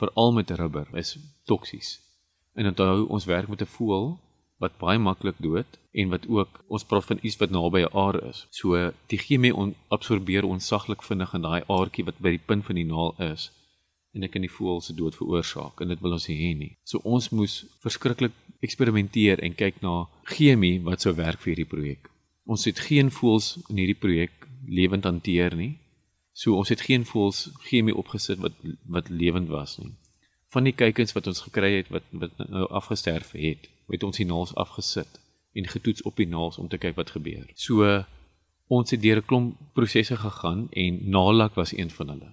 veral 0.00 0.32
met 0.32 0.50
rubber 0.50 0.88
is 0.92 1.16
toksies. 1.44 1.96
En 2.54 2.66
onthou 2.66 3.06
ons 3.08 3.24
werk 3.24 3.48
met 3.48 3.60
'n 3.62 3.74
voël 3.76 4.18
wat 4.58 4.78
baie 4.78 4.98
maklik 4.98 5.38
dood 5.38 5.78
en 5.92 6.08
wat 6.08 6.28
ook 6.28 6.64
ons 6.68 6.84
praat 6.84 7.04
van 7.04 7.18
iets 7.22 7.36
wat 7.36 7.50
naby 7.50 7.80
'n 7.84 7.96
aar 8.04 8.16
is. 8.28 8.46
So 8.50 8.92
die 9.06 9.18
chemie 9.18 9.54
on, 9.54 9.74
absorbeer 9.88 10.44
onsaglik 10.44 11.02
vinnig 11.02 11.34
in 11.34 11.42
daai 11.42 11.62
aartjie 11.66 12.04
wat 12.04 12.18
by 12.18 12.30
die 12.30 12.46
punt 12.46 12.64
van 12.64 12.74
die 12.74 12.84
naal 12.84 13.14
is 13.18 13.50
en 14.16 14.20
dit 14.20 14.30
kan 14.30 14.40
die 14.40 14.50
voël 14.50 14.80
se 14.80 14.94
dood 14.94 15.14
veroorsaak 15.14 15.80
en 15.80 15.88
dit 15.92 16.00
wil 16.00 16.12
ons 16.16 16.28
nie 16.28 16.36
hê 16.40 16.52
nie. 16.56 16.72
So 16.84 17.00
ons 17.04 17.28
moes 17.36 17.64
verskriklik 17.84 18.32
eksperimenteer 18.64 19.42
en 19.44 19.54
kyk 19.54 19.82
na 19.84 20.06
chemie 20.24 20.80
wat 20.86 21.04
sou 21.04 21.12
werk 21.14 21.42
vir 21.42 21.52
hierdie 21.52 21.72
projek. 21.74 22.08
Ons 22.46 22.64
het 22.64 22.80
geen 22.88 23.10
voëls 23.10 23.56
in 23.68 23.76
hierdie 23.82 23.98
projek 23.98 24.46
lewend 24.66 25.04
hanteer 25.04 25.56
nie. 25.58 25.76
So 26.36 26.52
ons 26.60 26.68
het 26.68 26.82
geen 26.84 27.06
voels 27.08 27.46
chemie 27.64 27.96
opgesit 27.96 28.42
wat 28.44 28.56
wat 28.96 29.08
lewend 29.08 29.48
was 29.48 29.78
nie. 29.80 29.94
Van 30.52 30.66
die 30.68 30.74
kykens 30.76 31.14
wat 31.16 31.30
ons 31.30 31.40
gekry 31.46 31.70
het 31.78 31.88
wat 31.94 32.04
wat 32.12 32.42
nou 32.42 32.66
afgesterf 32.80 33.32
het, 33.32 33.70
het 33.88 34.04
ons 34.04 34.20
die 34.20 34.28
naels 34.28 34.52
afgesit 34.54 35.20
en 35.56 35.70
getoets 35.72 36.04
op 36.04 36.20
die 36.20 36.28
naels 36.28 36.58
om 36.60 36.68
te 36.68 36.80
kyk 36.82 36.98
wat 37.00 37.14
gebeur. 37.16 37.46
So 37.54 37.88
ons 38.68 38.92
het 38.92 39.00
deur 39.00 39.22
'n 39.22 39.28
klomp 39.30 39.56
prosesse 39.72 40.16
gegaan 40.16 40.68
en 40.70 41.00
naalak 41.16 41.54
was 41.54 41.72
een 41.72 41.90
van 41.90 42.08
hulle. 42.12 42.30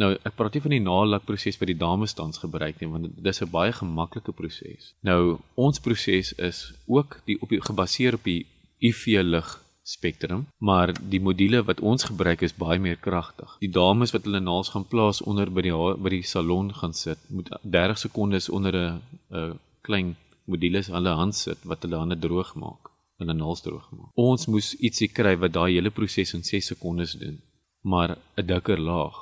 Nou 0.00 0.16
ek 0.24 0.34
praat 0.36 0.54
nie 0.54 0.62
van 0.62 0.76
die 0.78 0.86
naalak 0.88 1.24
proses 1.28 1.58
wat 1.60 1.68
die 1.68 1.80
dames 1.86 2.14
tans 2.14 2.38
gebruik 2.38 2.80
nie 2.80 2.88
want 2.88 3.16
dit 3.16 3.26
is 3.26 3.42
'n 3.42 3.50
baie 3.50 3.72
gemaklike 3.72 4.32
proses. 4.32 4.94
Nou 5.00 5.38
ons 5.54 5.80
proses 5.80 6.32
is 6.32 6.72
ook 6.86 7.20
die 7.26 7.36
op 7.40 7.48
die 7.48 7.60
gebaseer 7.60 8.14
op 8.14 8.24
die 8.24 8.46
UV 8.80 9.20
lig 9.22 9.60
spektrum, 9.90 10.46
maar 10.58 10.92
die 11.14 11.20
module 11.20 11.62
wat 11.68 11.80
ons 11.80 12.06
gebruik 12.10 12.44
is 12.46 12.54
baie 12.54 12.78
meer 12.78 12.98
kragtig. 13.06 13.56
Die 13.64 13.72
dames 13.74 14.14
wat 14.14 14.26
hulle 14.28 14.40
naels 14.40 14.70
gaan 14.74 14.86
plaas 14.92 15.22
onder 15.22 15.50
by 15.50 15.64
die 15.66 15.74
by 16.04 16.12
die 16.14 16.26
salon 16.34 16.70
gaan 16.80 16.94
sit, 16.94 17.22
moet 17.28 17.50
30 17.76 18.04
sekondes 18.06 18.48
onder 18.48 18.76
'n 18.76 19.00
'n 19.30 19.58
klein 19.82 20.16
modules 20.44 20.90
aan 20.90 20.98
hulle 21.00 21.16
hand 21.22 21.34
sit 21.34 21.58
wat 21.70 21.82
hulle 21.82 21.98
hande 22.02 22.18
droog 22.26 22.54
maak, 22.54 22.90
hulle 23.18 23.34
naels 23.34 23.62
droog 23.66 23.88
maak. 23.96 24.10
Ons 24.14 24.46
moes 24.46 24.74
ietsie 24.86 25.08
kry 25.08 25.34
wat 25.42 25.52
daai 25.52 25.72
hele 25.74 25.90
proses 25.90 26.34
in 26.34 26.44
6 26.44 26.66
sekondes 26.72 27.12
doen, 27.22 27.40
maar 27.82 28.18
'n 28.36 28.46
dikker 28.46 28.78
laag. 28.78 29.16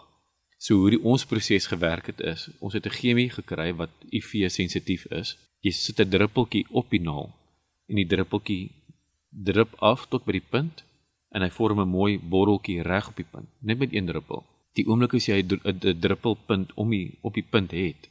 So 0.59 0.75
hoe 0.75 0.91
die 0.91 1.05
ons 1.05 1.25
proses 1.25 1.67
gewerk 1.67 2.07
het 2.07 2.21
is, 2.21 2.49
ons 2.59 2.75
het 2.75 2.87
'n 2.87 2.99
chemie 3.01 3.31
gekry 3.31 3.71
wat 3.75 3.91
UV 4.11 4.51
sensitief 4.51 5.05
is. 5.21 5.37
Jy 5.61 5.71
sit 5.71 6.01
'n 6.01 6.11
druppeltjie 6.11 6.67
op 6.71 6.91
die 6.91 7.01
naal 7.01 7.29
en 7.89 7.97
die 7.97 8.07
druppeltjie 8.07 8.71
drup 9.31 9.75
af 9.79 10.07
tot 10.09 10.25
by 10.25 10.33
die 10.33 10.49
punt 10.51 10.85
en 11.31 11.43
hy 11.43 11.51
vorm 11.51 11.81
'n 11.81 11.89
mooi 11.89 12.19
borreltjie 12.19 12.83
reg 12.83 13.09
op 13.09 13.17
die 13.17 13.31
punt, 13.31 13.49
net 13.61 13.79
met 13.79 13.93
een 13.93 14.07
druppel. 14.07 14.45
Die 14.75 14.87
oomblik 14.87 15.15
as 15.15 15.27
jy 15.27 15.43
'n 15.43 15.99
druppelpunt 16.01 16.73
om 16.75 16.91
die 16.91 17.19
op 17.21 17.35
die 17.35 17.47
punt 17.51 17.71
het, 17.71 18.09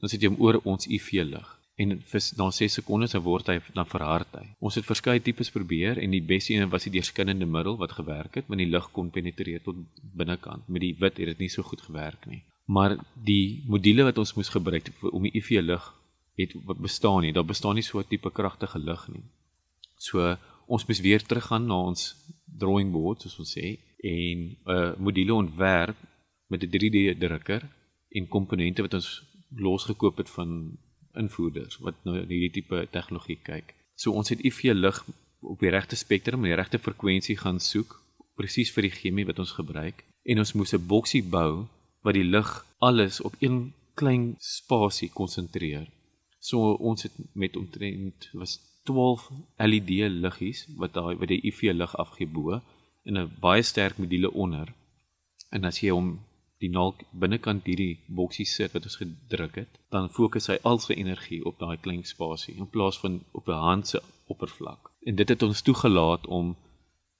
dan 0.00 0.08
sit 0.08 0.22
jy 0.22 0.28
hom 0.28 0.40
oor 0.40 0.60
ons 0.64 0.86
UV 0.86 1.10
lig 1.24 1.58
en 1.76 1.96
vir 2.06 2.22
na 2.38 2.50
6 2.54 2.76
sekondes 2.78 3.14
dan 3.16 3.22
word 3.24 3.48
hy 3.50 3.56
dan 3.74 3.88
verhard 3.90 4.36
hy. 4.38 4.44
Ons 4.62 4.78
het 4.78 4.86
verskeie 4.86 5.22
tipes 5.26 5.50
probeer 5.50 5.98
en 5.98 6.12
die 6.14 6.22
beste 6.22 6.54
een 6.54 6.70
was 6.70 6.86
die 6.86 6.92
deurskinnende 6.94 7.46
middel 7.46 7.76
wat 7.80 7.96
gewerk 7.98 8.38
het, 8.38 8.46
want 8.46 8.62
die 8.62 8.70
lig 8.70 8.86
kon 8.94 9.10
penetreer 9.10 9.62
tot 9.64 9.80
binnekant. 10.14 10.68
Met 10.68 10.84
die 10.86 10.94
wit 11.00 11.18
het 11.18 11.32
dit 11.32 11.38
nie 11.38 11.50
so 11.50 11.66
goed 11.66 11.82
gewerk 11.82 12.28
nie. 12.30 12.44
Maar 12.66 12.96
die 13.26 13.64
module 13.66 14.06
wat 14.06 14.18
ons 14.22 14.34
moes 14.38 14.52
gebruik 14.54 14.92
om 15.10 15.26
die 15.26 15.34
UV 15.34 15.64
lig 15.66 15.90
het 16.38 16.54
bestaan 16.78 17.22
nie. 17.22 17.32
Daar 17.34 17.46
bestaan 17.46 17.74
nie 17.74 17.82
so 17.82 17.98
'n 17.98 18.08
tipe 18.08 18.30
kragtige 18.30 18.78
lig 18.78 19.08
nie. 19.08 19.24
So 19.98 20.36
ons 20.66 20.86
moet 20.86 21.00
weer 21.00 21.22
teruggaan 21.22 21.66
na 21.66 21.78
ons 21.90 22.14
drawing 22.58 22.92
board 22.92 23.22
soos 23.22 23.38
ons 23.38 23.54
sê 23.58 23.78
en 24.04 24.38
'n 24.38 24.56
uh, 24.74 24.96
module 24.96 25.34
ontwerp 25.34 25.96
met 26.48 26.62
'n 26.62 26.70
3D 26.74 27.18
drukker 27.18 27.62
en 28.08 28.28
komponente 28.28 28.82
wat 28.82 28.94
ons 28.94 29.22
losgekoop 29.56 30.16
het 30.16 30.30
van 30.30 30.78
invoerders 31.14 31.78
wat 31.78 31.94
nou 32.04 32.16
hierdie 32.18 32.50
tipe 32.50 32.88
tegnologie 32.90 33.38
kyk. 33.42 33.74
So 33.94 34.12
ons 34.12 34.28
het 34.28 34.42
UV 34.44 34.74
lig 34.74 35.04
op 35.40 35.60
die 35.60 35.70
regte 35.70 35.96
spektrum 35.96 36.44
en 36.44 36.50
die 36.50 36.58
regte 36.58 36.78
frekwensie 36.78 37.36
gaan 37.36 37.60
soek 37.60 38.00
presies 38.34 38.72
vir 38.74 38.88
die 38.88 38.96
chemie 38.98 39.26
wat 39.26 39.38
ons 39.38 39.54
gebruik 39.58 40.04
en 40.24 40.38
ons 40.38 40.54
moes 40.58 40.74
'n 40.74 40.86
boksie 40.86 41.22
bou 41.22 41.66
wat 42.02 42.14
die 42.14 42.30
lig 42.34 42.50
alles 42.78 43.20
op 43.20 43.34
een 43.38 43.72
klein 43.94 44.34
spasie 44.38 45.10
konsentreer. 45.10 45.86
So 46.40 46.74
ons 46.74 47.02
het 47.02 47.12
met 47.32 47.56
omtrent 47.56 48.28
was 48.32 48.60
12 48.84 49.30
LED 49.70 49.90
liggies 50.24 50.66
wat 50.80 50.92
daai 50.96 51.14
wat 51.20 51.28
die 51.28 51.42
UV 51.48 51.72
lig 51.80 51.96
afgee 52.04 52.28
bo 52.36 52.60
en 53.04 53.18
'n 53.18 53.32
baie 53.40 53.62
sterk 53.62 53.98
module 53.98 54.30
onder. 54.32 54.72
En 55.50 55.64
as 55.64 55.80
jy 55.80 55.90
hom 55.90 56.08
die 56.58 56.70
naald 56.70 57.02
binnekant 57.22 57.66
hierdie 57.68 57.98
boksie 58.06 58.46
sit 58.46 58.72
wat 58.74 58.86
ons 58.88 59.00
gedruk 59.02 59.54
het, 59.62 59.72
dan 59.94 60.10
fokus 60.18 60.48
hy 60.50 60.58
al 60.70 60.78
sy 60.78 60.96
energie 60.96 61.42
op 61.44 61.58
daai 61.58 61.76
klein 61.84 62.04
spasie 62.04 62.54
in 62.56 62.70
plaas 62.76 62.98
van 63.02 63.20
op 63.32 63.48
'n 63.48 63.64
hand 63.68 63.88
se 63.88 64.02
oppervlak. 64.32 64.90
En 65.08 65.14
dit 65.14 65.28
het 65.28 65.42
ons 65.42 65.62
toegelaat 65.62 66.26
om 66.26 66.56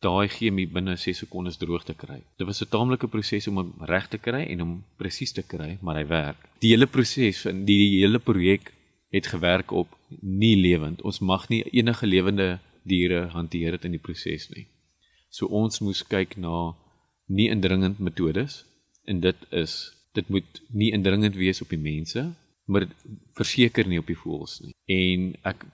daai 0.05 0.29
chemie 0.29 0.67
binne 0.69 0.97
6 0.97 1.19
sekondes 1.19 1.57
droog 1.57 1.85
te 1.85 1.95
kry. 1.95 2.21
Dit 2.39 2.47
was 2.47 2.63
'n 2.63 2.73
taamlike 2.75 3.09
proses 3.09 3.49
om 3.49 3.57
hom 3.57 3.73
reg 3.93 4.09
te 4.09 4.19
kry 4.19 4.43
en 4.53 4.59
hom 4.59 4.85
presies 4.97 5.33
te 5.33 5.43
kry, 5.43 5.79
maar 5.81 5.97
hy 5.97 6.07
werk. 6.07 6.41
Die 6.61 6.71
hele 6.71 6.87
proses 6.87 7.45
en 7.45 7.65
die, 7.65 7.79
die 7.79 8.01
hele 8.05 8.19
projek 8.19 8.73
het 9.11 9.27
gewerk 9.27 9.71
op 9.71 9.89
nie 10.23 10.57
lewend. 10.57 11.03
Ons 11.03 11.21
mag 11.21 11.49
nie 11.49 11.63
enige 11.73 12.07
lewende 12.07 12.59
diere 12.83 13.29
hanteer 13.33 13.77
dit 13.77 13.85
in 13.85 13.97
die 13.97 14.03
proses 14.03 14.49
nie. 14.53 14.67
So 15.31 15.47
ons 15.47 15.81
moes 15.81 16.05
kyk 16.07 16.37
na 16.37 16.75
nie 17.27 17.49
indringend 17.51 17.99
metodes 17.99 18.63
en 19.11 19.21
dit 19.21 19.47
is 19.51 19.93
dit 20.15 20.29
moet 20.31 20.61
nie 20.71 20.93
indringend 20.95 21.35
wees 21.35 21.61
op 21.65 21.73
die 21.75 21.81
mense, 21.81 22.23
maar 22.71 22.87
verseker 23.35 23.89
nie 23.91 23.99
op 23.99 24.07
die 24.07 24.19
voëls 24.19 24.61
nie. 24.63 24.75
En 24.87 25.33
ek 25.51 25.65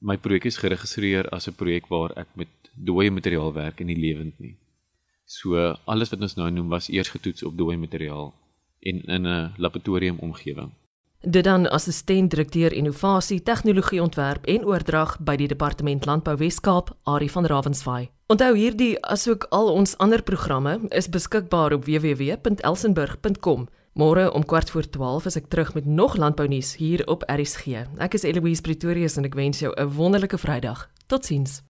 my 0.00 0.16
projek 0.22 0.46
is 0.46 0.60
geregistreer 0.62 1.26
as 1.34 1.48
'n 1.48 1.58
projek 1.58 1.88
waar 1.90 2.14
ek 2.16 2.28
met 2.36 2.48
dooie 2.74 3.10
materiaal 3.10 3.52
werk 3.52 3.80
en 3.80 3.86
nie 3.86 3.98
lewend 3.98 4.38
nie. 4.38 4.54
So 5.26 5.56
alles 5.84 6.10
wat 6.10 6.22
ons 6.22 6.36
nou 6.36 6.50
noem 6.50 6.68
was 6.68 6.88
eers 6.88 7.08
getoets 7.08 7.42
op 7.42 7.56
dooie 7.56 7.76
materiaal 7.76 8.32
en 8.80 9.02
in 9.16 9.26
'n 9.26 9.52
laboratorium 9.56 10.18
omgewing. 10.18 10.70
Dit 11.20 11.44
dan 11.44 11.66
assistent 11.70 12.30
direkteur 12.30 12.72
innovasie, 12.72 13.42
tegnologie 13.42 14.02
ontwerp 14.02 14.44
en 14.46 14.64
oordrag 14.64 15.16
by 15.18 15.34
die 15.36 15.48
Departement 15.50 16.06
Landbou 16.06 16.36
Wes-Kaap, 16.38 16.92
Ari 17.10 17.26
van 17.28 17.46
Ravensvai. 17.46 18.10
Onthou 18.30 18.52
hierdie 18.54 18.94
asook 19.02 19.48
al 19.50 19.72
ons 19.72 19.96
ander 19.98 20.22
programme 20.22 20.78
is 20.94 21.08
beskikbaar 21.10 21.74
op 21.74 21.84
www.elsenburg.com. 21.90 23.66
Môre 23.98 24.30
om 24.30 24.44
kwart 24.46 24.70
voor 24.70 24.86
12 24.86 25.26
is 25.26 25.36
ek 25.40 25.50
terug 25.50 25.74
met 25.74 25.86
nog 25.86 26.14
landbounuus 26.16 26.76
hier 26.78 27.02
op 27.10 27.26
RSG. 27.26 27.82
Ek 27.98 28.14
is 28.14 28.22
Eloise 28.22 28.62
Pretorius 28.62 29.18
en 29.18 29.26
ek 29.26 29.34
wens 29.34 29.58
jou 29.58 29.74
'n 29.74 29.90
wonderlike 29.90 30.38
Vrydag. 30.38 30.86
Totsiens. 31.06 31.67